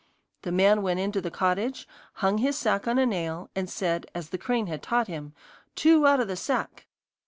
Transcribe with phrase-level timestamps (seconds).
[0.41, 4.29] The man went into the cottage, hung his sack on a nail, and said, as
[4.29, 5.35] the crane had taught him:
[5.75, 6.87] 'Two out of the sack.